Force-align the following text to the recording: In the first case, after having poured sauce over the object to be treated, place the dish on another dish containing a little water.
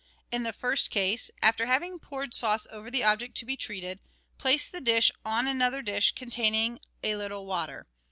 In 0.31 0.41
the 0.41 0.51
first 0.51 0.89
case, 0.89 1.29
after 1.43 1.67
having 1.67 1.99
poured 1.99 2.33
sauce 2.33 2.65
over 2.71 2.89
the 2.89 3.03
object 3.03 3.37
to 3.37 3.45
be 3.45 3.55
treated, 3.55 3.99
place 4.39 4.67
the 4.67 4.81
dish 4.81 5.11
on 5.23 5.45
another 5.47 5.83
dish 5.83 6.13
containing 6.13 6.79
a 7.03 7.15
little 7.17 7.45
water. 7.45 7.85